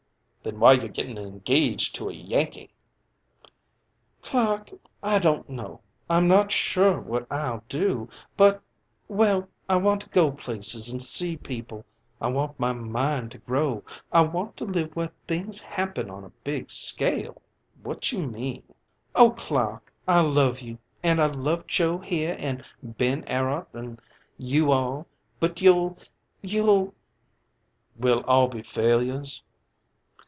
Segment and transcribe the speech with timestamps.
[0.43, 2.71] "Then why you gettin' engaged to a Yankee?"
[4.23, 4.71] "Clark,
[5.03, 5.81] I don't know.
[6.09, 8.59] I'm not sure what I'll do, but
[9.07, 11.85] well, I want to go places and see people.
[12.19, 13.83] I want my mind to grow.
[14.11, 17.39] I want to live where things happen on a big scale."
[17.83, 18.63] "What you mean?"
[19.13, 24.01] "Oh, Clark, I love you, and I love Joe here and Ben Arrot, and
[24.39, 25.05] you all,
[25.39, 25.99] but you'll
[26.41, 26.95] you'll"
[27.99, 29.43] "We'll all be failures?"